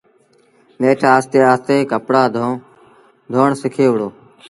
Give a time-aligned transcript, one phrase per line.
[0.81, 2.23] نيٺ آهستي آهستي ڪپڙآ
[3.31, 4.09] ڌون سکي وُهڙو۔